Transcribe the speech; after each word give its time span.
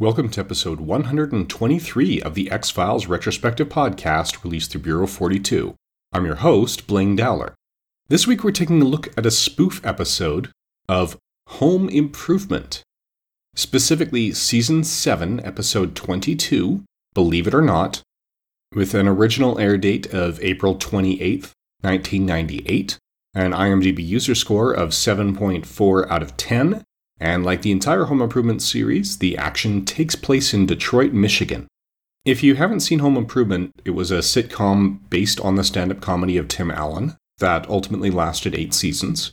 Welcome 0.00 0.30
to 0.30 0.40
episode 0.40 0.80
123 0.80 2.22
of 2.22 2.34
the 2.34 2.50
X 2.50 2.70
Files 2.70 3.06
retrospective 3.06 3.68
podcast 3.68 4.42
released 4.42 4.70
through 4.72 4.80
Bureau 4.80 5.06
42. 5.06 5.74
I'm 6.10 6.24
your 6.24 6.36
host, 6.36 6.86
Blaine 6.86 7.16
Dowler. 7.16 7.54
This 8.08 8.26
week 8.26 8.42
we're 8.42 8.50
taking 8.50 8.80
a 8.80 8.86
look 8.86 9.08
at 9.18 9.26
a 9.26 9.30
spoof 9.30 9.84
episode 9.84 10.50
of 10.88 11.18
Home 11.48 11.90
Improvement, 11.90 12.82
specifically 13.54 14.32
Season 14.32 14.84
7, 14.84 15.44
Episode 15.44 15.94
22, 15.94 16.82
Believe 17.12 17.46
It 17.46 17.52
or 17.52 17.60
Not, 17.60 18.00
with 18.74 18.94
an 18.94 19.06
original 19.06 19.58
air 19.58 19.76
date 19.76 20.14
of 20.14 20.42
April 20.42 20.76
28, 20.76 21.52
1998, 21.82 22.96
an 23.34 23.52
IMDb 23.52 24.02
user 24.02 24.34
score 24.34 24.72
of 24.72 24.92
7.4 24.92 26.10
out 26.10 26.22
of 26.22 26.38
10, 26.38 26.84
and 27.20 27.44
like 27.44 27.62
the 27.62 27.70
entire 27.70 28.04
Home 28.04 28.22
Improvement 28.22 28.62
series, 28.62 29.18
the 29.18 29.36
action 29.36 29.84
takes 29.84 30.16
place 30.16 30.54
in 30.54 30.66
Detroit, 30.66 31.12
Michigan. 31.12 31.68
If 32.24 32.42
you 32.42 32.54
haven't 32.54 32.80
seen 32.80 32.98
Home 33.00 33.16
Improvement, 33.16 33.72
it 33.84 33.90
was 33.90 34.10
a 34.10 34.18
sitcom 34.18 35.00
based 35.10 35.38
on 35.40 35.56
the 35.56 35.64
stand 35.64 35.92
up 35.92 36.00
comedy 36.00 36.36
of 36.38 36.48
Tim 36.48 36.70
Allen 36.70 37.16
that 37.38 37.68
ultimately 37.68 38.10
lasted 38.10 38.54
eight 38.54 38.72
seasons. 38.72 39.32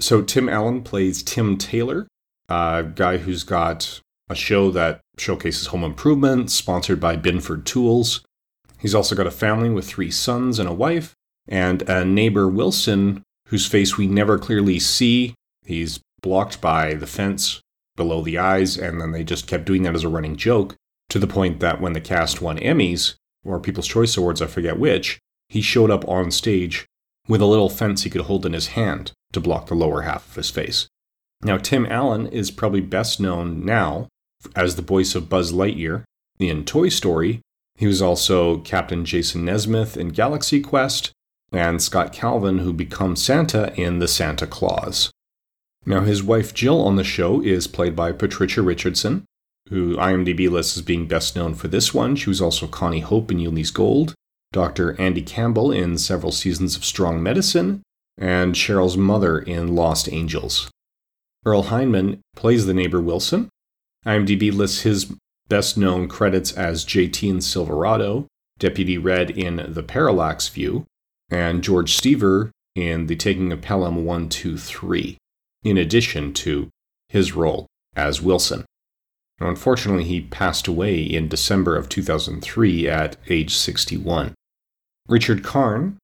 So, 0.00 0.22
Tim 0.22 0.48
Allen 0.48 0.82
plays 0.82 1.22
Tim 1.22 1.56
Taylor, 1.56 2.08
a 2.48 2.84
guy 2.94 3.18
who's 3.18 3.44
got 3.44 4.00
a 4.28 4.34
show 4.34 4.70
that 4.72 5.00
showcases 5.18 5.68
home 5.68 5.84
improvement, 5.84 6.50
sponsored 6.50 6.98
by 6.98 7.16
Binford 7.16 7.64
Tools. 7.64 8.24
He's 8.80 8.94
also 8.94 9.14
got 9.14 9.26
a 9.26 9.32
family 9.32 9.70
with 9.70 9.86
three 9.86 10.10
sons 10.10 10.58
and 10.58 10.68
a 10.68 10.74
wife, 10.74 11.14
and 11.46 11.82
a 11.82 12.04
neighbor, 12.04 12.48
Wilson, 12.48 13.22
whose 13.48 13.66
face 13.66 13.96
we 13.96 14.06
never 14.06 14.38
clearly 14.38 14.78
see. 14.78 15.34
He's 15.64 16.00
blocked 16.24 16.58
by 16.62 16.94
the 16.94 17.06
fence 17.06 17.60
below 17.96 18.22
the 18.22 18.38
eyes, 18.38 18.78
and 18.78 18.98
then 18.98 19.12
they 19.12 19.22
just 19.22 19.46
kept 19.46 19.66
doing 19.66 19.82
that 19.82 19.94
as 19.94 20.04
a 20.04 20.08
running 20.08 20.36
joke 20.36 20.74
to 21.10 21.18
the 21.18 21.26
point 21.26 21.60
that 21.60 21.82
when 21.82 21.92
the 21.92 22.00
cast 22.00 22.40
won 22.40 22.58
Emmys 22.58 23.14
or 23.44 23.60
People's 23.60 23.86
Choice 23.86 24.16
Awards, 24.16 24.40
I 24.40 24.46
forget 24.46 24.78
which, 24.78 25.18
he 25.50 25.60
showed 25.60 25.90
up 25.90 26.08
on 26.08 26.30
stage 26.30 26.86
with 27.28 27.42
a 27.42 27.46
little 27.46 27.68
fence 27.68 28.02
he 28.02 28.10
could 28.10 28.22
hold 28.22 28.46
in 28.46 28.54
his 28.54 28.68
hand 28.68 29.12
to 29.32 29.40
block 29.40 29.66
the 29.66 29.74
lower 29.74 30.00
half 30.00 30.26
of 30.26 30.34
his 30.34 30.48
face. 30.48 30.88
Now, 31.42 31.58
Tim 31.58 31.84
Allen 31.84 32.26
is 32.28 32.50
probably 32.50 32.80
best 32.80 33.20
known 33.20 33.66
now 33.66 34.08
as 34.56 34.76
the 34.76 34.82
voice 34.82 35.14
of 35.14 35.28
Buzz 35.28 35.52
Lightyear 35.52 36.04
in 36.38 36.64
Toy 36.64 36.88
Story. 36.88 37.42
He 37.76 37.86
was 37.86 38.00
also 38.00 38.58
Captain 38.60 39.04
Jason 39.04 39.44
Nesmith 39.44 39.98
in 39.98 40.08
Galaxy 40.08 40.60
Quest, 40.60 41.12
and 41.52 41.82
Scott 41.82 42.12
Calvin, 42.14 42.58
who 42.58 42.72
becomes 42.72 43.22
Santa 43.22 43.74
in 43.78 43.98
The 43.98 44.08
Santa 44.08 44.46
Claus. 44.46 45.10
Now, 45.86 46.00
his 46.00 46.22
wife 46.22 46.54
Jill 46.54 46.80
on 46.80 46.96
the 46.96 47.04
show 47.04 47.42
is 47.42 47.66
played 47.66 47.94
by 47.94 48.12
Patricia 48.12 48.62
Richardson, 48.62 49.24
who 49.68 49.96
IMDb 49.96 50.50
lists 50.50 50.76
as 50.76 50.82
being 50.82 51.06
best 51.06 51.36
known 51.36 51.54
for 51.54 51.68
this 51.68 51.92
one. 51.92 52.16
She 52.16 52.30
was 52.30 52.40
also 52.40 52.66
Connie 52.66 53.00
Hope 53.00 53.30
in 53.30 53.38
Ulee's 53.38 53.70
Gold, 53.70 54.14
Dr. 54.52 54.98
Andy 55.00 55.22
Campbell 55.22 55.70
in 55.72 55.98
several 55.98 56.32
seasons 56.32 56.76
of 56.76 56.84
Strong 56.84 57.22
Medicine, 57.22 57.82
and 58.16 58.54
Cheryl's 58.54 58.96
mother 58.96 59.38
in 59.38 59.74
Lost 59.74 60.08
Angels. 60.10 60.70
Earl 61.44 61.64
Hindman 61.64 62.20
plays 62.34 62.64
the 62.64 62.74
neighbor 62.74 63.00
Wilson. 63.00 63.48
IMDb 64.06 64.52
lists 64.52 64.82
his 64.82 65.12
best 65.48 65.76
known 65.76 66.08
credits 66.08 66.52
as 66.52 66.86
JT 66.86 67.28
in 67.28 67.40
Silverado, 67.42 68.26
Deputy 68.58 68.96
Red 68.96 69.30
in 69.30 69.66
The 69.68 69.82
Parallax 69.82 70.48
View, 70.48 70.86
and 71.30 71.62
George 71.62 71.94
Stever 71.94 72.50
in 72.74 73.06
The 73.06 73.16
Taking 73.16 73.52
of 73.52 73.60
Pelham 73.60 74.04
123 74.04 75.18
in 75.64 75.76
addition 75.76 76.32
to 76.34 76.68
his 77.08 77.34
role 77.34 77.66
as 77.96 78.22
Wilson. 78.22 78.64
Now, 79.40 79.48
unfortunately, 79.48 80.04
he 80.04 80.20
passed 80.20 80.68
away 80.68 81.02
in 81.02 81.28
December 81.28 81.76
of 81.76 81.88
2003 81.88 82.88
at 82.88 83.16
age 83.28 83.56
61. 83.56 84.34
Richard 85.08 85.42
Karn 85.42 85.98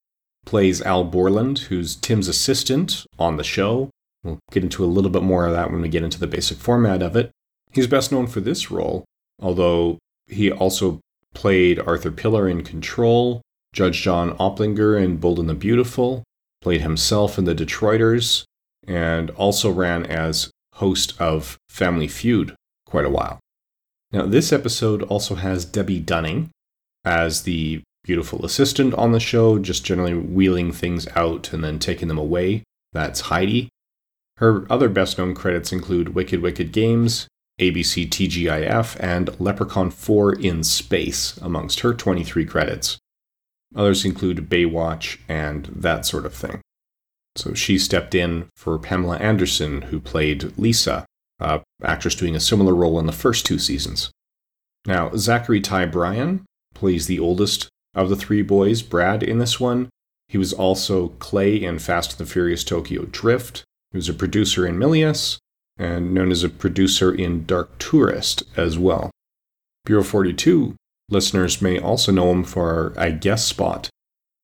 plays 0.44 0.82
Al 0.82 1.04
Borland, 1.04 1.60
who's 1.60 1.94
Tim's 1.94 2.28
assistant 2.28 3.06
on 3.19 3.37
the 3.37 3.44
show. 3.44 3.91
We'll 4.25 4.41
get 4.50 4.65
into 4.65 4.84
a 4.84 4.87
little 4.87 5.10
bit 5.10 5.22
more 5.22 5.47
of 5.47 5.53
that 5.53 5.70
when 5.70 5.81
we 5.81 5.88
get 5.88 6.03
into 6.03 6.19
the 6.19 6.26
basic 6.26 6.59
format 6.59 7.03
of 7.03 7.15
it. 7.15 7.31
He's 7.70 7.87
best 7.87 8.10
known 8.10 8.26
for 8.26 8.41
this 8.41 8.70
role, 8.70 9.04
although 9.41 9.99
he 10.26 10.50
also 10.50 11.00
played 11.34 11.78
Arthur 11.78 12.10
Pillar 12.10 12.49
in 12.49 12.62
Control, 12.62 13.43
Judge 13.72 14.03
John 14.03 14.37
Oplinger 14.38 15.00
in 15.00 15.19
Bold 15.19 15.38
and 15.38 15.49
the 15.49 15.54
Beautiful, 15.54 16.25
played 16.60 16.81
himself 16.81 17.38
in 17.38 17.44
The 17.44 17.54
Detroiters, 17.54 18.44
and 18.87 19.31
also 19.31 19.71
ran 19.71 20.05
as 20.07 20.51
host 20.75 21.21
of 21.21 21.57
Family 21.69 22.09
Feud 22.09 22.55
quite 22.87 23.05
a 23.05 23.11
while. 23.11 23.39
Now, 24.13 24.27
this 24.27 24.53
episode 24.53 25.03
also 25.05 25.37
has 25.37 25.65
Debbie 25.65 26.01
Dunning 26.01 26.51
as 27.05 27.43
the 27.43 27.83
beautiful 28.03 28.45
assistant 28.45 28.95
on 28.95 29.13
the 29.13 29.21
show, 29.21 29.59
just 29.59 29.85
generally 29.85 30.15
wheeling 30.15 30.73
things 30.73 31.07
out 31.15 31.53
and 31.53 31.63
then 31.63 31.79
taking 31.79 32.09
them 32.09 32.19
away. 32.19 32.63
That's 32.93 33.23
Heidi. 33.23 33.69
Her 34.39 34.67
other 34.73 34.89
best 34.89 35.19
known 35.19 35.35
credits 35.35 35.73
include 35.73 36.15
Wicked 36.15 36.41
Wicked 36.41 36.73
Games, 36.73 37.29
ABC 37.61 38.09
TGIF, 38.09 38.97
and 38.99 39.39
Leprechaun 39.39 39.91
4 39.91 40.33
in 40.33 40.65
Space, 40.65 41.37
amongst 41.37 41.81
her 41.81 41.93
23 41.93 42.47
credits. 42.47 42.99
Others 43.77 44.05
include 44.05 44.49
Baywatch 44.49 45.19
and 45.29 45.67
that 45.67 46.07
sort 46.07 46.27
of 46.27 46.35
thing. 46.35 46.61
So 47.37 47.55
she 47.55 47.79
stepped 47.79 48.15
in 48.15 48.49
for 48.57 48.79
Pamela 48.79 49.17
Anderson, 49.19 49.83
who 49.83 50.01
played 50.01 50.59
Lisa, 50.59 51.07
actress 51.83 52.15
doing 52.15 52.37
a 52.37 52.41
similar 52.41 52.75
role 52.75 52.99
in 52.99 53.07
the 53.07 53.13
first 53.13 53.47
two 53.47 53.59
seasons. 53.59 54.11
Now, 54.87 55.11
Zachary 55.17 55.61
Ty 55.61 55.87
Bryan 55.87 56.45
plays 56.75 57.07
the 57.07 57.21
oldest 57.21 57.69
of 57.95 58.09
the 58.09 58.17
three 58.17 58.43
boys, 58.43 58.83
Brad, 58.83 59.23
in 59.23 59.39
this 59.39 59.61
one. 59.61 59.89
He 60.29 60.39
was 60.39 60.53
also 60.53 61.09
Clay 61.19 61.57
in 61.57 61.79
Fast 61.79 62.13
and 62.13 62.27
the 62.27 62.33
Furious 62.33 62.65
Tokyo 62.65 63.05
Drift. 63.05 63.65
He 63.91 63.99
was 63.99 64.09
a 64.09 64.15
producer 64.15 64.67
in 64.67 64.77
Milius, 64.77 65.39
and 65.77 66.15
known 66.15 66.31
as 66.31 66.45
a 66.45 66.49
producer 66.49 67.12
in 67.12 67.47
Dark 67.47 67.79
Tourist 67.79 68.43
as 68.57 68.79
well. 68.79 69.11
Bureau 69.85 70.05
42 70.05 70.77
listeners 71.09 71.61
may 71.61 71.79
also 71.79 72.12
know 72.12 72.31
him 72.31 72.45
for 72.45 72.93
a 72.97 73.11
guest 73.11 73.49
spot 73.49 73.91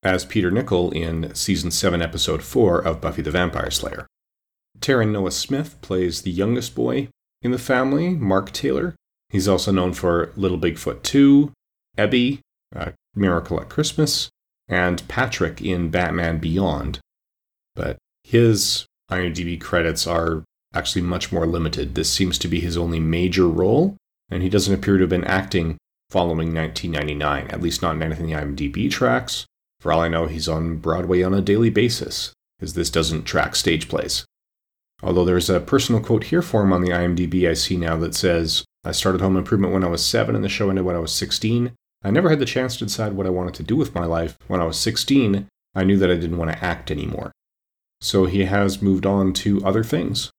as 0.03 0.25
Peter 0.25 0.51
Nichol 0.51 0.91
in 0.91 1.35
Season 1.35 1.71
7, 1.71 2.01
Episode 2.03 2.43
4 2.43 2.81
of 2.81 3.01
Buffy 3.01 3.23
the 3.23 3.31
Vampire 3.31 3.71
Slayer. 3.71 4.07
Taran 4.79 5.11
Noah 5.11 5.31
Smith 5.31 5.81
plays 5.81 6.23
the 6.23 6.31
youngest 6.31 6.75
boy 6.75 7.09
in 7.43 7.51
the 7.51 7.59
family, 7.59 8.11
Mark 8.11 8.53
Taylor. 8.53 8.95
He's 9.31 9.49
also 9.49 9.73
known 9.73 9.93
for 9.93 10.33
Little 10.37 10.59
Bigfoot 10.59 11.03
2, 11.03 11.53
Ebbie, 11.99 12.41
uh, 12.75 12.93
Miracle 13.15 13.61
at 13.61 13.69
Christmas, 13.69 14.29
and 14.69 15.07
Patrick 15.09 15.61
in 15.61 15.91
Batman 15.91 16.39
Beyond. 16.39 17.01
But 17.75 17.97
his 18.25 18.87
IMDb 19.11 19.61
credits 19.61 20.07
are 20.07 20.45
actually 20.75 21.03
much 21.03 21.33
more 21.33 21.47
limited. 21.47 21.95
This 21.95 22.13
seems 22.13 22.39
to 22.39 22.49
be 22.49 22.61
his 22.61 22.77
only 22.77 23.01
major 23.01 23.49
role, 23.49 23.97
and 24.31 24.43
he 24.43 24.49
doesn't 24.49 24.75
appear 24.75 24.97
to 24.97 25.03
have 25.03 25.11
been 25.11 25.25
acting 25.25 25.79
following 26.11 26.55
1999, 26.55 27.49
at 27.49 27.61
least 27.61 27.83
not 27.83 27.97
in 27.97 28.03
anything 28.03 28.27
the 28.27 28.33
IMDb 28.33 28.91
tracks. 28.91 29.47
For 29.87 29.93
all 29.93 30.01
I 30.01 30.09
know, 30.09 30.27
he's 30.27 30.49
on 30.49 30.79
Broadway 30.79 31.23
on 31.23 31.33
a 31.33 31.41
daily 31.41 31.71
basis, 31.71 32.33
because 32.59 32.75
this 32.75 32.91
doesn't 32.91 33.23
track 33.23 33.55
stage 33.55 33.89
plays. 33.89 34.25
Although 35.01 35.25
there's 35.25 35.49
a 35.49 35.61
personal 35.61 36.01
quote 36.01 36.25
here 36.25 36.43
for 36.43 36.65
him 36.65 36.73
on 36.73 36.83
the 36.83 36.91
IMDb 36.91 37.49
I 37.49 37.55
see 37.55 37.77
now 37.77 37.97
that 37.99 38.13
says, 38.17 38.65
I 38.83 38.91
started 38.91 39.21
Home 39.21 39.37
Improvement 39.37 39.73
when 39.73 39.85
I 39.85 39.89
was 39.89 40.05
seven 40.05 40.35
and 40.35 40.43
the 40.43 40.49
show 40.49 40.71
ended 40.71 40.85
when 40.85 40.97
I 40.97 40.99
was 40.99 41.13
16. 41.13 41.71
I 42.03 42.11
never 42.11 42.31
had 42.31 42.41
the 42.41 42.45
chance 42.45 42.77
to 42.79 42.87
decide 42.87 43.13
what 43.13 43.29
I 43.29 43.31
wanted 43.31 43.55
to 43.55 43.63
do 43.63 43.77
with 43.77 43.95
my 43.95 44.05
life. 44.05 44.37
When 44.49 44.61
I 44.61 44.65
was 44.65 44.77
16, 44.77 45.47
I 45.77 45.85
knew 45.85 45.99
that 45.99 46.11
I 46.11 46.17
didn't 46.17 46.39
want 46.39 46.51
to 46.51 46.65
act 46.65 46.91
anymore. 46.91 47.31
So 48.01 48.25
he 48.25 48.47
has 48.47 48.83
moved 48.83 49.07
on 49.07 49.33
to 49.35 49.65
other 49.65 49.85
things. 49.85 50.33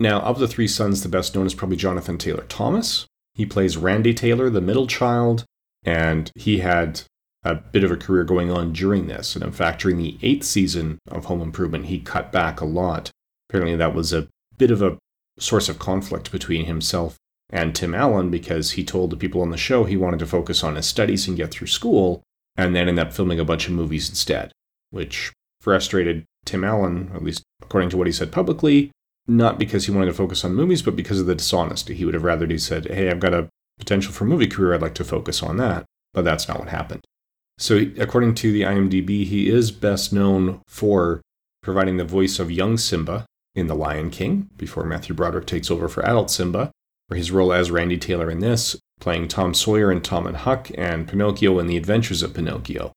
Now, 0.00 0.18
of 0.22 0.40
the 0.40 0.48
three 0.48 0.66
sons, 0.66 1.04
the 1.04 1.08
best 1.08 1.36
known 1.36 1.46
is 1.46 1.54
probably 1.54 1.76
Jonathan 1.76 2.18
Taylor 2.18 2.46
Thomas. 2.48 3.06
He 3.34 3.46
plays 3.46 3.76
Randy 3.76 4.12
Taylor, 4.12 4.50
the 4.50 4.60
middle 4.60 4.88
child, 4.88 5.44
and 5.84 6.32
he 6.34 6.58
had 6.58 7.02
a 7.44 7.54
bit 7.54 7.84
of 7.84 7.90
a 7.90 7.96
career 7.96 8.24
going 8.24 8.50
on 8.50 8.72
during 8.72 9.06
this. 9.06 9.34
And 9.34 9.44
in 9.44 9.52
fact, 9.52 9.82
during 9.82 9.98
the 9.98 10.18
eighth 10.22 10.44
season 10.44 10.98
of 11.08 11.24
Home 11.26 11.42
Improvement, 11.42 11.86
he 11.86 11.98
cut 11.98 12.30
back 12.30 12.60
a 12.60 12.64
lot. 12.64 13.10
Apparently, 13.48 13.76
that 13.76 13.94
was 13.94 14.12
a 14.12 14.28
bit 14.58 14.70
of 14.70 14.82
a 14.82 14.98
source 15.38 15.68
of 15.68 15.78
conflict 15.78 16.30
between 16.30 16.66
himself 16.66 17.16
and 17.50 17.74
Tim 17.74 17.94
Allen 17.94 18.30
because 18.30 18.72
he 18.72 18.84
told 18.84 19.10
the 19.10 19.16
people 19.16 19.42
on 19.42 19.50
the 19.50 19.56
show 19.56 19.84
he 19.84 19.96
wanted 19.96 20.20
to 20.20 20.26
focus 20.26 20.64
on 20.64 20.76
his 20.76 20.86
studies 20.86 21.28
and 21.28 21.36
get 21.36 21.50
through 21.50 21.66
school, 21.66 22.22
and 22.56 22.74
then 22.74 22.88
ended 22.88 23.06
up 23.06 23.12
filming 23.12 23.38
a 23.38 23.44
bunch 23.44 23.66
of 23.66 23.74
movies 23.74 24.08
instead, 24.08 24.52
which 24.90 25.32
frustrated 25.60 26.24
Tim 26.44 26.64
Allen, 26.64 27.10
at 27.14 27.22
least 27.22 27.42
according 27.62 27.90
to 27.90 27.96
what 27.96 28.06
he 28.06 28.12
said 28.12 28.32
publicly, 28.32 28.90
not 29.26 29.58
because 29.58 29.84
he 29.84 29.92
wanted 29.92 30.06
to 30.06 30.14
focus 30.14 30.44
on 30.44 30.54
movies, 30.54 30.82
but 30.82 30.96
because 30.96 31.20
of 31.20 31.26
the 31.26 31.34
dishonesty. 31.34 31.94
He 31.94 32.04
would 32.04 32.14
have 32.14 32.24
rather 32.24 32.46
he 32.46 32.58
said, 32.58 32.86
Hey, 32.86 33.10
I've 33.10 33.20
got 33.20 33.34
a 33.34 33.48
potential 33.78 34.12
for 34.12 34.24
movie 34.24 34.46
career, 34.46 34.74
I'd 34.74 34.82
like 34.82 34.94
to 34.94 35.04
focus 35.04 35.42
on 35.42 35.58
that. 35.58 35.84
But 36.14 36.24
that's 36.24 36.48
not 36.48 36.58
what 36.58 36.68
happened. 36.68 37.04
So, 37.62 37.76
according 37.96 38.34
to 38.34 38.50
the 38.50 38.62
IMDb, 38.62 39.24
he 39.24 39.48
is 39.48 39.70
best 39.70 40.12
known 40.12 40.62
for 40.66 41.20
providing 41.62 41.96
the 41.96 42.04
voice 42.04 42.40
of 42.40 42.50
young 42.50 42.76
Simba 42.76 43.24
in 43.54 43.68
The 43.68 43.76
Lion 43.76 44.10
King 44.10 44.50
before 44.56 44.82
Matthew 44.82 45.14
Broderick 45.14 45.46
takes 45.46 45.70
over 45.70 45.88
for 45.88 46.04
adult 46.04 46.28
Simba, 46.28 46.72
for 47.08 47.14
his 47.14 47.30
role 47.30 47.52
as 47.52 47.70
Randy 47.70 47.98
Taylor 47.98 48.28
in 48.32 48.40
this, 48.40 48.74
playing 48.98 49.28
Tom 49.28 49.54
Sawyer 49.54 49.92
in 49.92 50.00
Tom 50.00 50.26
and 50.26 50.38
Huck 50.38 50.72
and 50.76 51.06
Pinocchio 51.06 51.60
in 51.60 51.68
The 51.68 51.76
Adventures 51.76 52.20
of 52.24 52.34
Pinocchio. 52.34 52.90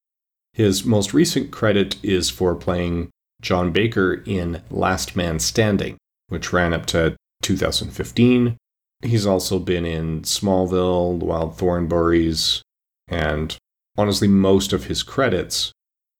His 0.54 0.84
most 0.84 1.14
recent 1.14 1.52
credit 1.52 2.04
is 2.04 2.32
for 2.32 2.56
playing 2.56 3.12
John 3.42 3.72
Baker 3.72 4.24
in 4.26 4.64
Last 4.72 5.16
Man 5.16 5.38
Standing, 5.38 5.98
which 6.30 6.52
ran 6.52 6.74
up 6.74 6.88
to 6.88 7.16
2015. 7.44 8.58
He's 9.04 9.28
also 9.28 9.60
been 9.60 9.86
in 9.86 10.24
Smallville, 10.24 11.20
The 11.20 11.26
Wild 11.26 11.56
Thornberrys, 11.56 12.62
and 13.08 13.56
honestly, 13.98 14.28
most 14.28 14.74
of 14.74 14.86
his 14.86 15.04
credits 15.04 15.72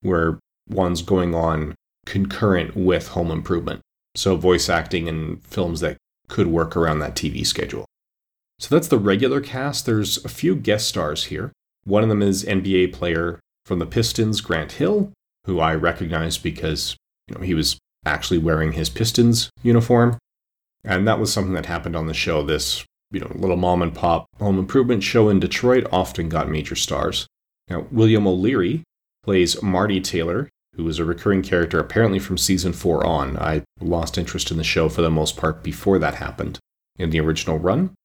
were 0.04 0.40
ones 0.70 1.02
going 1.02 1.34
on 1.36 1.76
concurrent 2.06 2.76
with 2.76 3.10
Home 3.10 3.32
Improvement. 3.32 3.82
So, 4.16 4.36
voice 4.36 4.70
acting 4.70 5.08
in 5.08 5.38
films 5.38 5.82
that 5.82 5.98
could 6.30 6.48
work 6.48 6.76
around 6.76 7.00
that 7.00 7.16
TV 7.16 7.46
schedule. 7.46 7.86
So, 8.60 8.74
that's 8.74 8.88
the 8.88 9.00
regular 9.00 9.42
cast. 9.42 9.86
There's 9.86 10.24
a 10.24 10.30
few 10.30 10.56
guest 10.56 10.88
stars 10.88 11.26
here. 11.26 11.52
One 11.84 12.04
of 12.04 12.10
them 12.10 12.22
is 12.22 12.46
NBA 12.46 12.94
player 12.94 13.40
from 13.66 13.80
the 13.80 13.86
Pistons, 13.86 14.42
Grant 14.42 14.74
Hill, 14.74 15.12
who 15.46 15.60
I 15.60 15.76
recognize 15.76 16.38
because 16.38 16.96
you 17.28 17.36
know, 17.36 17.42
he 17.42 17.54
was 17.54 17.78
actually 18.06 18.38
wearing 18.38 18.74
his 18.74 18.90
Pistons 18.90 19.50
uniform. 19.64 20.18
And 20.84 21.08
that 21.08 21.20
was 21.20 21.34
something 21.34 21.54
that 21.54 21.66
happened 21.66 21.96
on 21.96 22.06
the 22.06 22.14
show. 22.14 22.44
This, 22.44 22.86
you 23.12 23.20
know, 23.20 23.32
little 23.36 23.58
mom 23.58 23.82
and 23.82 23.94
pop 23.94 24.28
home 24.40 24.60
improvement 24.60 25.04
show 25.04 25.30
in 25.30 25.40
Detroit 25.40 25.88
often 25.92 26.30
got 26.30 26.48
major 26.48 26.76
stars. 26.76 27.28
Now, 27.68 27.88
William 27.92 28.28
O'Leary 28.28 28.84
plays 29.24 29.62
Marty 29.62 30.00
Taylor, 30.00 30.50
who 30.76 30.88
is 30.88 31.00
a 31.00 31.06
recurring 31.06 31.42
character 31.42 31.80
apparently 31.80 32.20
from 32.20 32.38
season 32.38 32.74
four 32.74 33.06
on. 33.06 33.38
I 33.38 33.64
lost 33.80 34.18
interest 34.18 34.52
in 34.52 34.58
the 34.58 34.64
show 34.64 34.90
for 34.90 35.02
the 35.02 35.10
most 35.10 35.38
part 35.38 35.64
before 35.64 35.98
that 36.00 36.16
happened 36.16 36.60
in 36.98 37.10
the 37.10 37.20
original 37.20 37.58
run. 37.58 37.96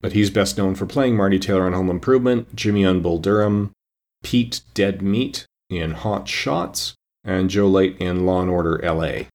But 0.00 0.12
he's 0.12 0.30
best 0.30 0.58
known 0.58 0.74
for 0.74 0.86
playing 0.86 1.16
Marty 1.16 1.38
Taylor 1.38 1.66
on 1.66 1.72
Home 1.72 1.88
Improvement, 1.88 2.54
Jimmy 2.54 2.84
on 2.84 3.00
Bull 3.00 3.18
Durham, 3.18 3.72
Pete 4.22 4.60
Dead 4.74 5.00
Meat 5.00 5.46
in 5.70 5.92
Hot 5.92 6.28
Shots, 6.28 6.94
and 7.24 7.50
Joe 7.50 7.68
Light 7.68 7.96
in 7.98 8.26
Law 8.26 8.42
and 8.42 8.50
Order 8.50 8.80
LA. 8.82 9.28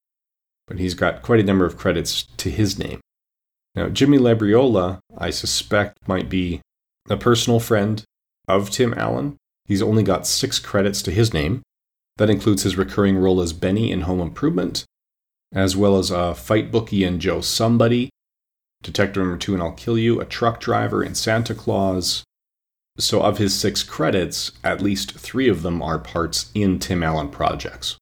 But 0.68 0.80
he's 0.80 0.94
got 0.94 1.22
quite 1.22 1.39
a 1.39 1.44
number 1.44 1.66
of 1.66 1.77
credits 1.77 2.24
to 2.38 2.50
his 2.50 2.77
name. 2.77 3.01
Now, 3.75 3.89
Jimmy 3.89 4.18
Labriola, 4.18 5.00
I 5.18 5.30
suspect, 5.30 5.98
might 6.07 6.30
be 6.30 6.62
a 7.10 7.18
personal 7.18 7.60
friend 7.60 8.04
of 8.48 8.69
Tim 8.69 8.94
Allen. 8.95 9.38
He's 9.66 9.81
only 9.81 10.04
got 10.04 10.28
six 10.28 10.60
credits 10.60 11.02
to 11.04 11.12
his 11.12 11.34
name. 11.34 11.62
That 12.18 12.30
includes 12.30 12.63
his 12.63 12.78
recurring 12.78 13.18
role 13.18 13.42
as 13.42 13.54
Benny 13.54 13.92
in 13.92 14.02
Home 14.02 14.19
Improvement, 14.19 14.86
as 15.54 15.75
well 15.75 15.98
as 15.98 16.12
a 16.12 16.36
fight 16.36 16.72
bookie 16.72 17.04
in 17.04 17.19
Joe 17.19 17.42
Somebody, 17.42 18.10
Detective 18.84 19.24
Number 19.24 19.38
Two 19.38 19.54
and 19.54 19.63
I'll 19.63 19.72
Kill 19.72 19.98
You, 19.98 20.19
a 20.19 20.25
truck 20.25 20.60
driver 20.60 21.04
in 21.04 21.16
Santa 21.16 21.56
Claus, 21.56 22.24
so, 22.98 23.22
of 23.22 23.38
his 23.38 23.58
six 23.58 23.84
credits, 23.84 24.52
at 24.63 24.81
least 24.81 25.13
three 25.13 25.48
of 25.48 25.62
them 25.62 25.81
are 25.81 25.98
parts 25.98 26.52
in 26.54 26.78
Tim 26.78 27.04
Allen 27.04 27.30
projects. 27.30 27.98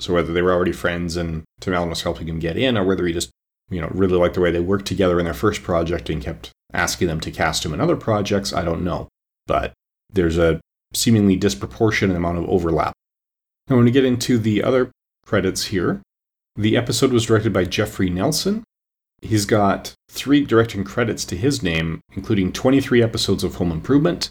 So, 0.00 0.14
whether 0.14 0.32
they 0.32 0.42
were 0.42 0.52
already 0.52 0.72
friends 0.72 1.16
and 1.16 1.44
Tim 1.60 1.74
Allen 1.74 1.90
was 1.90 2.02
helping 2.02 2.28
him 2.28 2.38
get 2.38 2.56
in, 2.56 2.76
or 2.76 2.84
whether 2.84 3.06
he 3.06 3.12
just, 3.12 3.30
you 3.68 3.80
know, 3.80 3.90
really 3.92 4.16
liked 4.16 4.34
the 4.34 4.40
way 4.40 4.50
they 4.50 4.60
worked 4.60 4.86
together 4.86 5.18
in 5.18 5.24
their 5.24 5.34
first 5.34 5.62
project 5.62 6.08
and 6.08 6.22
kept 6.22 6.50
asking 6.72 7.08
them 7.08 7.20
to 7.20 7.30
cast 7.30 7.64
him 7.64 7.74
in 7.74 7.80
other 7.80 7.96
projects, 7.96 8.52
I 8.52 8.64
don't 8.64 8.82
know. 8.82 9.08
But 9.46 9.72
there's 10.10 10.38
a 10.38 10.60
seemingly 10.92 11.36
disproportionate 11.36 12.16
amount 12.16 12.38
of 12.38 12.48
overlap. 12.48 12.92
Now, 13.68 13.76
when 13.76 13.84
we 13.84 13.90
get 13.90 14.04
into 14.04 14.38
the 14.38 14.62
other 14.62 14.90
credits 15.24 15.66
here, 15.66 16.02
the 16.56 16.76
episode 16.76 17.12
was 17.12 17.26
directed 17.26 17.52
by 17.52 17.64
Jeffrey 17.64 18.10
Nelson. 18.10 18.64
He's 19.22 19.46
got 19.46 19.94
three 20.10 20.44
directing 20.44 20.82
credits 20.84 21.24
to 21.26 21.36
his 21.36 21.62
name, 21.62 22.00
including 22.12 22.52
23 22.52 23.02
episodes 23.02 23.44
of 23.44 23.56
Home 23.56 23.70
Improvement, 23.70 24.30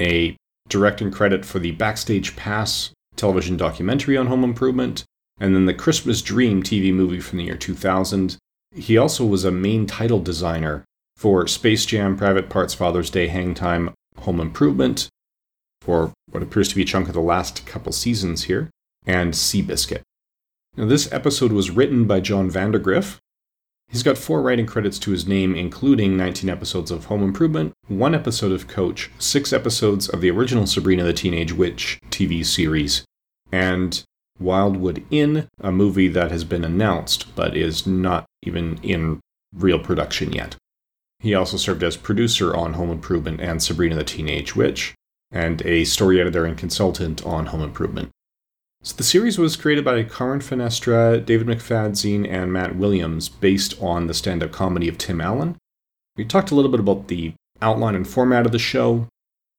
a 0.00 0.36
directing 0.68 1.10
credit 1.10 1.44
for 1.44 1.58
the 1.58 1.72
Backstage 1.72 2.36
Pass 2.36 2.92
television 3.16 3.56
documentary 3.56 4.16
on 4.16 4.26
home 4.26 4.44
improvement, 4.44 5.04
and 5.38 5.54
then 5.54 5.66
the 5.66 5.74
Christmas 5.74 6.22
Dream 6.22 6.62
TV 6.62 6.92
movie 6.92 7.20
from 7.20 7.38
the 7.38 7.44
year 7.44 7.56
2000. 7.56 8.36
He 8.74 8.96
also 8.96 9.24
was 9.24 9.44
a 9.44 9.50
main 9.50 9.86
title 9.86 10.20
designer 10.20 10.84
for 11.16 11.46
Space 11.46 11.86
Jam, 11.86 12.16
Private 12.16 12.48
Parts, 12.48 12.74
Father's 12.74 13.10
Day, 13.10 13.28
Hang 13.28 13.54
Time, 13.54 13.92
Home 14.18 14.40
Improvement, 14.40 15.08
for 15.84 16.12
what 16.30 16.42
appears 16.42 16.68
to 16.68 16.74
be 16.74 16.82
a 16.82 16.86
chunk 16.86 17.08
of 17.08 17.14
the 17.14 17.20
last 17.20 17.66
couple 17.66 17.92
seasons 17.92 18.44
here, 18.44 18.70
and 19.06 19.34
Seabiscuit. 19.34 20.02
Now, 20.76 20.86
this 20.86 21.12
episode 21.12 21.52
was 21.52 21.70
written 21.70 22.06
by 22.06 22.20
John 22.20 22.50
Vandergriff, 22.50 23.18
He's 23.88 24.02
got 24.02 24.18
four 24.18 24.42
writing 24.42 24.66
credits 24.66 24.98
to 25.00 25.12
his 25.12 25.26
name, 25.26 25.54
including 25.54 26.16
19 26.16 26.50
episodes 26.50 26.90
of 26.90 27.04
Home 27.04 27.22
Improvement, 27.22 27.74
one 27.86 28.14
episode 28.14 28.50
of 28.50 28.66
Coach, 28.66 29.10
six 29.18 29.52
episodes 29.52 30.08
of 30.08 30.20
the 30.20 30.30
original 30.30 30.66
Sabrina 30.66 31.04
the 31.04 31.12
Teenage 31.12 31.52
Witch 31.52 32.00
TV 32.10 32.44
series, 32.44 33.04
and 33.52 34.02
Wildwood 34.40 35.04
Inn, 35.10 35.48
a 35.60 35.70
movie 35.70 36.08
that 36.08 36.32
has 36.32 36.42
been 36.42 36.64
announced 36.64 37.34
but 37.36 37.56
is 37.56 37.86
not 37.86 38.24
even 38.42 38.80
in 38.82 39.20
real 39.54 39.78
production 39.78 40.32
yet. 40.32 40.56
He 41.20 41.34
also 41.34 41.56
served 41.56 41.84
as 41.84 41.96
producer 41.96 42.54
on 42.54 42.72
Home 42.72 42.90
Improvement 42.90 43.40
and 43.40 43.62
Sabrina 43.62 43.94
the 43.94 44.02
Teenage 44.02 44.56
Witch, 44.56 44.94
and 45.34 45.60
a 45.66 45.84
story 45.84 46.20
editor 46.20 46.46
and 46.46 46.56
consultant 46.56 47.26
on 47.26 47.46
Home 47.46 47.62
Improvement. 47.62 48.08
So 48.82 48.96
the 48.96 49.02
series 49.02 49.38
was 49.38 49.56
created 49.56 49.84
by 49.84 50.02
Carmen 50.04 50.40
Finestra, 50.40 51.24
David 51.24 51.46
McFadzean, 51.46 52.26
and 52.28 52.52
Matt 52.52 52.76
Williams, 52.76 53.28
based 53.28 53.80
on 53.82 54.06
the 54.06 54.14
stand-up 54.14 54.52
comedy 54.52 54.88
of 54.88 54.96
Tim 54.96 55.20
Allen. 55.20 55.56
We 56.16 56.24
talked 56.24 56.50
a 56.50 56.54
little 56.54 56.70
bit 56.70 56.80
about 56.80 57.08
the 57.08 57.34
outline 57.60 57.94
and 57.94 58.06
format 58.06 58.46
of 58.46 58.52
the 58.52 58.58
show, 58.58 59.08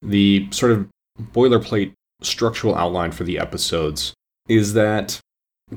the 0.02 0.48
sort 0.52 0.72
of 0.72 0.88
boilerplate 1.34 1.94
structural 2.22 2.76
outline 2.76 3.12
for 3.12 3.24
the 3.24 3.40
episodes 3.40 4.14
is 4.48 4.74
that 4.74 5.20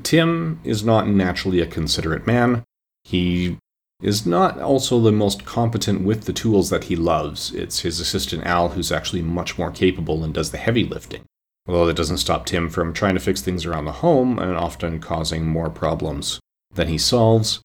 Tim 0.03 0.59
is 0.63 0.83
not 0.83 1.07
naturally 1.07 1.59
a 1.59 1.65
considerate 1.65 2.27
man. 2.27 2.63
He 3.03 3.57
is 4.01 4.25
not 4.25 4.59
also 4.59 4.99
the 4.99 5.11
most 5.11 5.45
competent 5.45 6.03
with 6.03 6.23
the 6.23 6.33
tools 6.33 6.69
that 6.69 6.85
he 6.85 6.95
loves. 6.95 7.53
It's 7.53 7.81
his 7.81 7.99
assistant 7.99 8.45
Al 8.45 8.69
who's 8.69 8.91
actually 8.91 9.21
much 9.21 9.57
more 9.57 9.71
capable 9.71 10.23
and 10.23 10.33
does 10.33 10.51
the 10.51 10.57
heavy 10.57 10.85
lifting 10.85 11.25
although 11.69 11.85
that 11.85 11.95
doesn't 11.95 12.17
stop 12.17 12.47
Tim 12.47 12.67
from 12.67 12.93
trying 12.93 13.13
to 13.13 13.19
fix 13.19 13.41
things 13.41 13.63
around 13.63 13.85
the 13.85 13.91
home 13.91 14.39
and 14.39 14.55
often 14.55 14.99
causing 14.99 15.45
more 15.45 15.69
problems 15.69 16.39
than 16.73 16.87
he 16.87 16.97
solves. 16.97 17.61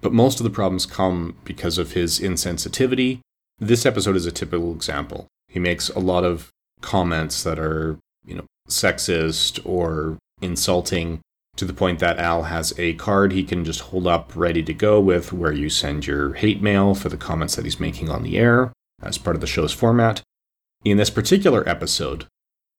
But 0.00 0.12
most 0.12 0.40
of 0.40 0.44
the 0.44 0.50
problems 0.50 0.86
come 0.86 1.36
because 1.44 1.78
of 1.78 1.92
his 1.92 2.18
insensitivity. 2.18 3.20
This 3.60 3.86
episode 3.86 4.16
is 4.16 4.26
a 4.26 4.32
typical 4.32 4.74
example. 4.74 5.28
He 5.46 5.60
makes 5.60 5.88
a 5.90 6.00
lot 6.00 6.24
of 6.24 6.50
comments 6.80 7.44
that 7.44 7.60
are, 7.60 7.96
you 8.26 8.34
know, 8.34 8.44
sexist 8.68 9.60
or 9.64 10.18
insulting 10.42 11.20
to 11.56 11.64
the 11.64 11.72
point 11.72 11.98
that 12.00 12.18
Al 12.18 12.44
has 12.44 12.76
a 12.78 12.94
card 12.94 13.32
he 13.32 13.44
can 13.44 13.64
just 13.64 13.80
hold 13.80 14.06
up 14.06 14.32
ready 14.34 14.62
to 14.62 14.74
go 14.74 15.00
with 15.00 15.32
where 15.32 15.52
you 15.52 15.70
send 15.70 16.06
your 16.06 16.34
hate 16.34 16.60
mail 16.60 16.94
for 16.94 17.08
the 17.08 17.16
comments 17.16 17.56
that 17.56 17.64
he's 17.64 17.80
making 17.80 18.10
on 18.10 18.22
the 18.22 18.38
air 18.38 18.72
as 19.02 19.18
part 19.18 19.36
of 19.36 19.40
the 19.40 19.46
show's 19.46 19.72
format. 19.72 20.22
In 20.84 20.96
this 20.96 21.10
particular 21.10 21.66
episode, 21.68 22.26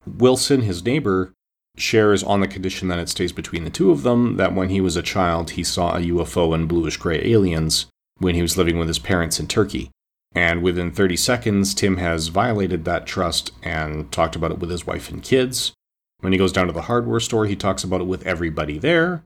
Wilson, 0.06 0.62
his 0.62 0.84
neighbor, 0.84 1.32
shares 1.76 2.22
on 2.22 2.40
the 2.40 2.48
condition 2.48 2.88
that 2.88 2.98
it 2.98 3.08
stays 3.08 3.32
between 3.32 3.64
the 3.64 3.70
two 3.70 3.90
of 3.90 4.02
them 4.02 4.36
that 4.36 4.54
when 4.54 4.68
he 4.68 4.80
was 4.80 4.96
a 4.96 5.02
child, 5.02 5.50
he 5.50 5.64
saw 5.64 5.94
a 5.96 6.00
UFO 6.00 6.54
and 6.54 6.68
bluish 6.68 6.96
gray 6.96 7.20
aliens 7.24 7.86
when 8.18 8.34
he 8.34 8.42
was 8.42 8.56
living 8.56 8.78
with 8.78 8.88
his 8.88 8.98
parents 8.98 9.38
in 9.38 9.46
Turkey. 9.46 9.90
And 10.34 10.62
within 10.62 10.92
30 10.92 11.16
seconds, 11.16 11.74
Tim 11.74 11.96
has 11.96 12.28
violated 12.28 12.84
that 12.84 13.06
trust 13.06 13.52
and 13.62 14.10
talked 14.12 14.36
about 14.36 14.52
it 14.52 14.58
with 14.58 14.70
his 14.70 14.86
wife 14.86 15.10
and 15.10 15.22
kids. 15.22 15.72
When 16.20 16.32
he 16.32 16.38
goes 16.38 16.52
down 16.52 16.66
to 16.66 16.72
the 16.72 16.82
hardware 16.82 17.20
store, 17.20 17.46
he 17.46 17.56
talks 17.56 17.84
about 17.84 18.00
it 18.00 18.06
with 18.06 18.26
everybody 18.26 18.78
there. 18.78 19.22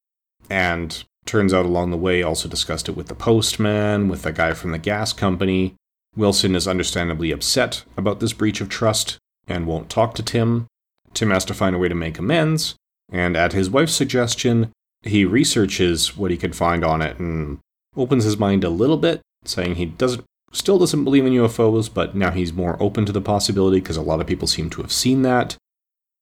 And 0.49 1.03
turns 1.27 1.55
out 1.55 1.67
along 1.67 1.91
the 1.91 1.97
way, 1.97 2.23
also 2.23 2.49
discussed 2.49 2.89
it 2.89 2.97
with 2.97 3.07
the 3.07 3.15
postman, 3.15 4.09
with 4.09 4.23
the 4.23 4.33
guy 4.33 4.53
from 4.53 4.73
the 4.73 4.79
gas 4.79 5.13
company. 5.13 5.75
Wilson 6.17 6.55
is 6.55 6.67
understandably 6.67 7.31
upset 7.31 7.85
about 7.97 8.21
this 8.21 8.33
breach 8.33 8.61
of 8.61 8.69
trust 8.69 9.19
and 9.47 9.67
won't 9.67 9.89
talk 9.89 10.15
to 10.15 10.23
Tim. 10.23 10.67
Tim 11.15 11.31
has 11.31 11.45
to 11.47 11.55
find 11.55 11.75
a 11.75 11.79
way 11.79 11.89
to 11.89 11.95
make 11.95 12.19
amends, 12.19 12.75
and 13.11 13.37
at 13.37 13.53
his 13.53 13.71
wife's 13.71 13.95
suggestion, 13.95 14.73
he 15.03 15.25
researches 15.25 16.17
what 16.17 16.31
he 16.31 16.37
could 16.37 16.57
find 16.57 16.85
on 16.85 17.03
it 17.03 17.19
and 17.19 17.59
opens 17.97 18.25
his 18.25 18.39
mind 18.39 18.65
a 18.65 18.71
little 18.71 18.97
bit, 18.97 19.21
saying 19.45 19.77
he 19.77 19.87
doesn't 19.87 20.25
still 20.53 20.79
doesn't 20.79 21.05
believe 21.05 21.27
in 21.27 21.33
UFOs, 21.33 21.93
but 21.93 22.17
now 22.17 22.33
he's 22.33 22.53
more 22.53 22.77
open 22.83 23.07
to 23.07 23.13
the 23.13 23.21
possibility 23.21 23.79
because 23.79 23.97
a 23.97 24.03
lot 24.03 24.21
of 24.21 24.27
people 24.27 24.49
seem 24.49 24.69
to 24.71 24.83
have 24.83 24.93
seen 24.93 25.23
that. 25.23 25.57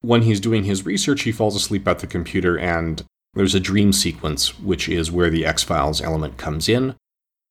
When 0.01 0.23
he's 0.23 0.41
doing 0.41 0.65
his 0.65 0.87
research, 0.87 1.23
he 1.23 1.33
falls 1.33 1.57
asleep 1.57 1.87
at 1.89 1.99
the 1.99 2.07
computer 2.07 2.59
and 2.59 3.05
there's 3.35 3.55
a 3.55 3.61
dream 3.61 3.93
sequence, 3.93 4.59
which 4.59 4.89
is 4.89 5.13
where 5.13 5.31
the 5.31 5.45
X 5.45 5.63
Files 5.63 6.01
element 6.01 6.39
comes 6.39 6.69
in. 6.69 6.97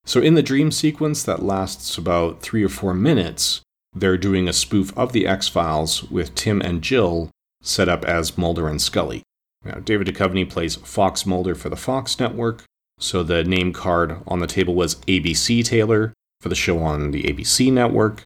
So, 0.04 0.20
in 0.20 0.34
the 0.34 0.42
dream 0.42 0.70
sequence 0.70 1.22
that 1.22 1.42
lasts 1.42 1.96
about 1.96 2.40
three 2.40 2.64
or 2.64 2.68
four 2.68 2.94
minutes, 2.94 3.60
they're 3.94 4.18
doing 4.18 4.48
a 4.48 4.52
spoof 4.52 4.96
of 4.96 5.12
the 5.12 5.26
X 5.26 5.48
Files 5.48 6.04
with 6.04 6.34
Tim 6.34 6.60
and 6.60 6.82
Jill 6.82 7.30
set 7.62 7.88
up 7.88 8.04
as 8.04 8.38
Mulder 8.38 8.68
and 8.68 8.80
Scully. 8.80 9.22
Now, 9.64 9.80
David 9.80 10.06
Duchovny 10.06 10.48
plays 10.48 10.76
Fox 10.76 11.26
Mulder 11.26 11.54
for 11.54 11.68
the 11.68 11.76
Fox 11.76 12.18
network, 12.18 12.64
so 12.98 13.22
the 13.22 13.44
name 13.44 13.72
card 13.72 14.20
on 14.26 14.40
the 14.40 14.46
table 14.46 14.74
was 14.74 14.96
ABC 15.06 15.64
Taylor, 15.64 16.12
for 16.40 16.48
the 16.48 16.54
show 16.54 16.78
on 16.78 17.10
the 17.10 17.24
ABC 17.24 17.72
network. 17.72 18.22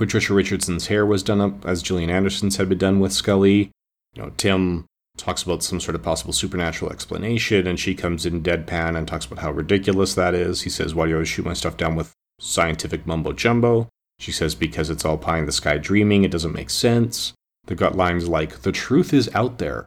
Patricia 0.00 0.32
Richardson's 0.32 0.86
hair 0.86 1.04
was 1.04 1.22
done 1.22 1.42
up 1.42 1.66
as 1.66 1.82
Gillian 1.82 2.08
Anderson's 2.08 2.56
had 2.56 2.70
been 2.70 2.78
done 2.78 3.00
with 3.00 3.12
Scully. 3.12 3.70
You 4.14 4.22
know, 4.22 4.32
Tim 4.38 4.86
talks 5.18 5.42
about 5.42 5.62
some 5.62 5.78
sort 5.78 5.94
of 5.94 6.02
possible 6.02 6.32
supernatural 6.32 6.90
explanation, 6.90 7.66
and 7.66 7.78
she 7.78 7.94
comes 7.94 8.24
in 8.24 8.42
deadpan 8.42 8.96
and 8.96 9.06
talks 9.06 9.26
about 9.26 9.40
how 9.40 9.50
ridiculous 9.50 10.14
that 10.14 10.34
is. 10.34 10.62
He 10.62 10.70
says, 10.70 10.94
Why 10.94 11.04
do 11.04 11.10
you 11.10 11.16
always 11.16 11.28
shoot 11.28 11.44
my 11.44 11.52
stuff 11.52 11.76
down 11.76 11.96
with 11.96 12.14
scientific 12.38 13.06
mumbo 13.06 13.32
jumbo? 13.32 13.90
She 14.18 14.32
says, 14.32 14.54
Because 14.54 14.88
it's 14.88 15.04
all 15.04 15.18
pie 15.18 15.36
in 15.36 15.44
the 15.44 15.52
sky 15.52 15.76
dreaming, 15.76 16.24
it 16.24 16.30
doesn't 16.30 16.54
make 16.54 16.70
sense. 16.70 17.34
They've 17.66 17.76
got 17.76 17.94
lines 17.94 18.26
like, 18.26 18.62
The 18.62 18.72
truth 18.72 19.12
is 19.12 19.28
out 19.34 19.58
there. 19.58 19.86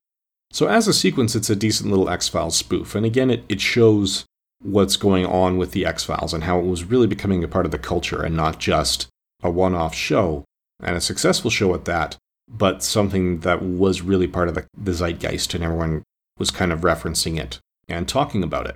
So, 0.51 0.67
as 0.67 0.87
a 0.87 0.93
sequence, 0.93 1.33
it's 1.33 1.49
a 1.49 1.55
decent 1.55 1.89
little 1.89 2.07
X 2.07 2.27
Files 2.27 2.55
spoof. 2.55 2.93
And 2.93 3.03
again, 3.03 3.31
it, 3.31 3.45
it 3.49 3.61
shows 3.61 4.25
what's 4.61 4.95
going 4.95 5.25
on 5.25 5.57
with 5.57 5.71
the 5.71 5.87
X 5.87 6.03
Files 6.03 6.35
and 6.35 6.43
how 6.43 6.59
it 6.59 6.67
was 6.67 6.83
really 6.83 7.07
becoming 7.07 7.43
a 7.43 7.47
part 7.47 7.65
of 7.65 7.71
the 7.71 7.79
culture 7.79 8.21
and 8.21 8.37
not 8.37 8.59
just 8.59 9.07
a 9.43 9.49
one 9.49 9.75
off 9.75 9.93
show, 9.93 10.45
and 10.81 10.95
a 10.95 11.01
successful 11.01 11.51
show 11.51 11.73
at 11.73 11.85
that, 11.85 12.17
but 12.47 12.83
something 12.83 13.39
that 13.41 13.61
was 13.61 14.01
really 14.01 14.27
part 14.27 14.49
of 14.49 14.55
the, 14.55 14.65
the 14.77 14.93
zeitgeist 14.93 15.53
and 15.53 15.63
everyone 15.63 16.03
was 16.37 16.51
kind 16.51 16.71
of 16.71 16.81
referencing 16.81 17.39
it 17.39 17.59
and 17.87 18.07
talking 18.07 18.43
about 18.43 18.67
it, 18.67 18.75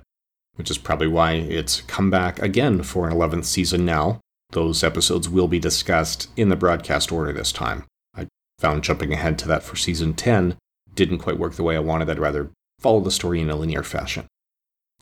which 0.54 0.70
is 0.70 0.78
probably 0.78 1.08
why 1.08 1.32
it's 1.32 1.80
come 1.82 2.10
back 2.10 2.40
again 2.40 2.82
for 2.82 3.08
an 3.08 3.14
11th 3.14 3.44
season 3.44 3.84
now. 3.84 4.20
Those 4.50 4.82
episodes 4.82 5.28
will 5.28 5.48
be 5.48 5.58
discussed 5.58 6.30
in 6.36 6.48
the 6.48 6.56
broadcast 6.56 7.12
order 7.12 7.32
this 7.32 7.52
time. 7.52 7.84
I 8.14 8.28
found 8.58 8.84
jumping 8.84 9.12
ahead 9.12 9.38
to 9.40 9.48
that 9.48 9.62
for 9.62 9.76
season 9.76 10.14
10 10.14 10.56
didn't 10.94 11.18
quite 11.18 11.38
work 11.38 11.54
the 11.54 11.62
way 11.62 11.76
I 11.76 11.80
wanted. 11.80 12.10
I'd 12.10 12.18
rather 12.18 12.50
follow 12.80 13.00
the 13.00 13.10
story 13.10 13.40
in 13.40 13.50
a 13.50 13.56
linear 13.56 13.82
fashion. 13.82 14.26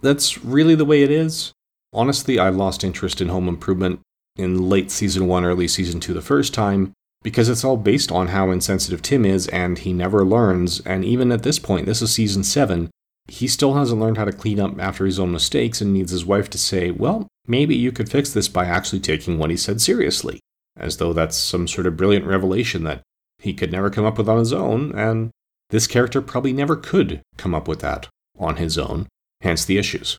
That's 0.02 0.38
really 0.44 0.74
the 0.74 0.84
way 0.84 1.02
it 1.02 1.10
is. 1.10 1.52
Honestly, 1.92 2.38
I 2.38 2.50
lost 2.50 2.84
interest 2.84 3.20
in 3.20 3.28
Home 3.28 3.48
Improvement 3.48 4.00
in 4.36 4.68
late 4.68 4.90
season 4.90 5.26
one, 5.26 5.44
early 5.44 5.68
season 5.68 6.00
two 6.00 6.14
the 6.14 6.22
first 6.22 6.54
time, 6.54 6.92
because 7.22 7.48
it's 7.48 7.64
all 7.64 7.76
based 7.76 8.12
on 8.12 8.28
how 8.28 8.50
insensitive 8.50 9.02
Tim 9.02 9.24
is 9.24 9.48
and 9.48 9.78
he 9.78 9.92
never 9.92 10.24
learns. 10.24 10.80
And 10.80 11.04
even 11.04 11.32
at 11.32 11.42
this 11.42 11.58
point, 11.58 11.86
this 11.86 12.02
is 12.02 12.12
season 12.12 12.44
seven, 12.44 12.90
he 13.28 13.48
still 13.48 13.74
hasn't 13.74 14.00
learned 14.00 14.18
how 14.18 14.24
to 14.24 14.32
clean 14.32 14.60
up 14.60 14.78
after 14.78 15.04
his 15.04 15.18
own 15.18 15.32
mistakes 15.32 15.80
and 15.80 15.92
needs 15.92 16.12
his 16.12 16.24
wife 16.24 16.48
to 16.50 16.58
say, 16.58 16.90
well, 16.90 17.26
maybe 17.46 17.74
you 17.74 17.90
could 17.90 18.08
fix 18.08 18.32
this 18.32 18.48
by 18.48 18.66
actually 18.66 19.00
taking 19.00 19.38
what 19.38 19.50
he 19.50 19.56
said 19.56 19.80
seriously, 19.80 20.38
as 20.76 20.98
though 20.98 21.12
that's 21.12 21.36
some 21.36 21.66
sort 21.66 21.86
of 21.86 21.96
brilliant 21.96 22.26
revelation 22.26 22.84
that 22.84 23.02
he 23.38 23.52
could 23.52 23.72
never 23.72 23.90
come 23.90 24.04
up 24.04 24.18
with 24.18 24.28
on 24.28 24.38
his 24.38 24.52
own, 24.52 24.96
and 24.96 25.30
this 25.70 25.86
character 25.86 26.22
probably 26.22 26.52
never 26.52 26.76
could 26.76 27.20
come 27.36 27.54
up 27.54 27.66
with 27.66 27.80
that 27.80 28.08
on 28.38 28.56
his 28.56 28.78
own, 28.78 29.08
hence 29.40 29.64
the 29.64 29.78
issues. 29.78 30.16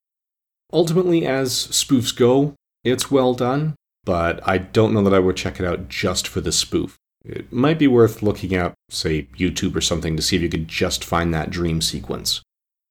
Ultimately, 0.74 1.26
as 1.26 1.54
spoofs 1.54 2.16
go, 2.16 2.54
it's 2.84 3.10
well 3.10 3.34
done 3.34 3.76
but 4.08 4.40
I 4.48 4.58
don't 4.58 4.94
know 4.94 5.04
that 5.04 5.14
I 5.14 5.20
would 5.20 5.36
check 5.36 5.60
it 5.60 5.66
out 5.66 5.90
just 5.90 6.30
for 6.30 6.40
the 6.40 6.54
spoof. 6.54 6.98
It 7.26 7.52
might 7.52 7.78
be 7.78 7.88
worth 7.88 8.24
looking 8.24 8.56
at, 8.56 8.74
say, 8.90 9.24
YouTube 9.38 9.76
or 9.76 9.82
something 9.82 10.16
to 10.16 10.24
see 10.24 10.38
if 10.38 10.42
you 10.42 10.48
could 10.48 10.70
just 10.70 11.04
find 11.04 11.34
that 11.34 11.50
dream 11.50 11.82
sequence. 11.82 12.42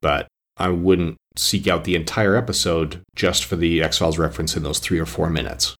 But 0.03 0.29
I 0.59 0.69
wouldn't 0.69 1.17
seek 1.35 1.67
out 1.67 1.85
the 1.85 1.95
entire 1.95 2.37
episode 2.37 3.01
just 3.15 3.47
for 3.47 3.57
the 3.57 3.83
X 3.83 3.97
Files 3.97 4.19
reference 4.19 4.59
in 4.59 4.63
those 4.63 4.79
three 4.79 4.99
or 4.99 5.07
four 5.07 5.31
minutes. 5.31 5.75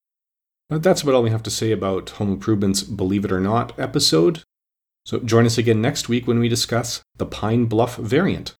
But 0.71 0.83
that's 0.83 1.03
about 1.03 1.15
all 1.15 1.23
we 1.23 1.29
have 1.29 1.43
to 1.43 1.51
say 1.51 1.71
about 1.71 2.09
Home 2.11 2.33
Improvement's 2.33 2.83
Believe 2.83 3.27
It 3.27 3.33
or 3.33 3.39
Not 3.39 3.79
episode. 3.79 4.43
So 5.05 5.19
join 5.19 5.45
us 5.45 5.59
again 5.59 5.83
next 5.83 6.09
week 6.09 6.27
when 6.27 6.39
we 6.39 6.49
discuss 6.49 7.03
the 7.19 7.27
Pine 7.27 7.67
Bluff 7.67 7.97
variant. 7.97 8.55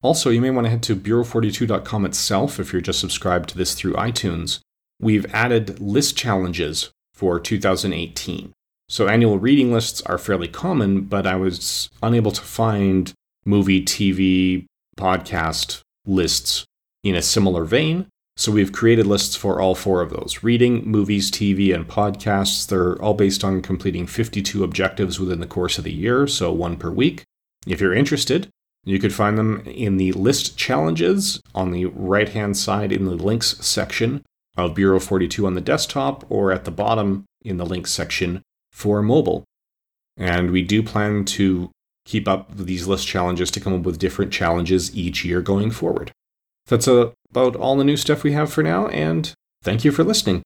Also, 0.00 0.30
you 0.30 0.40
may 0.40 0.50
want 0.50 0.64
to 0.64 0.70
head 0.70 0.82
to 0.84 0.96
Bureau42.com 0.96 2.06
itself 2.06 2.58
if 2.58 2.72
you're 2.72 2.80
just 2.80 3.00
subscribed 3.00 3.50
to 3.50 3.58
this 3.58 3.74
through 3.74 3.92
iTunes 3.92 4.60
we've 5.02 5.26
added 5.34 5.80
list 5.80 6.16
challenges 6.16 6.90
for 7.12 7.38
2018. 7.38 8.52
So 8.88 9.08
annual 9.08 9.38
reading 9.38 9.72
lists 9.72 10.00
are 10.02 10.16
fairly 10.16 10.48
common, 10.48 11.02
but 11.02 11.26
I 11.26 11.36
was 11.36 11.90
unable 12.02 12.32
to 12.32 12.40
find 12.40 13.12
movie, 13.44 13.84
TV, 13.84 14.66
podcast 14.96 15.80
lists 16.06 16.64
in 17.02 17.14
a 17.14 17.22
similar 17.22 17.64
vein. 17.64 18.06
So 18.36 18.52
we've 18.52 18.72
created 18.72 19.06
lists 19.06 19.36
for 19.36 19.60
all 19.60 19.74
four 19.74 20.00
of 20.00 20.10
those 20.10 20.42
reading, 20.42 20.86
movies, 20.86 21.30
TV, 21.30 21.74
and 21.74 21.86
podcasts. 21.86 22.66
They're 22.66 23.00
all 23.02 23.14
based 23.14 23.44
on 23.44 23.60
completing 23.60 24.06
52 24.06 24.64
objectives 24.64 25.20
within 25.20 25.40
the 25.40 25.46
course 25.46 25.78
of 25.78 25.84
the 25.84 25.92
year, 25.92 26.26
so 26.26 26.52
one 26.52 26.76
per 26.76 26.90
week. 26.90 27.24
If 27.66 27.80
you're 27.80 27.94
interested, 27.94 28.48
you 28.84 28.98
could 28.98 29.12
find 29.12 29.36
them 29.36 29.62
in 29.66 29.96
the 29.96 30.12
list 30.12 30.56
challenges 30.56 31.40
on 31.54 31.72
the 31.72 31.86
right 31.86 32.30
hand 32.30 32.56
side 32.56 32.90
in 32.90 33.04
the 33.04 33.14
links 33.14 33.58
section 33.64 34.22
of 34.56 34.74
Bureau 34.74 35.00
42 35.00 35.46
on 35.46 35.54
the 35.54 35.60
desktop 35.60 36.24
or 36.30 36.52
at 36.52 36.64
the 36.64 36.70
bottom 36.70 37.24
in 37.42 37.56
the 37.56 37.66
links 37.66 37.92
section 37.92 38.42
for 38.70 39.02
mobile. 39.02 39.44
And 40.16 40.50
we 40.50 40.62
do 40.62 40.82
plan 40.82 41.24
to 41.26 41.70
keep 42.04 42.28
up 42.28 42.54
these 42.56 42.86
list 42.86 43.06
challenges 43.06 43.50
to 43.52 43.60
come 43.60 43.74
up 43.74 43.82
with 43.82 43.98
different 43.98 44.32
challenges 44.32 44.94
each 44.96 45.24
year 45.24 45.40
going 45.40 45.70
forward. 45.70 46.12
That's 46.66 46.86
about 46.86 47.56
all 47.56 47.76
the 47.76 47.84
new 47.84 47.96
stuff 47.96 48.22
we 48.22 48.32
have 48.32 48.52
for 48.52 48.62
now, 48.62 48.88
and 48.88 49.32
thank 49.62 49.84
you 49.84 49.92
for 49.92 50.04
listening. 50.04 50.42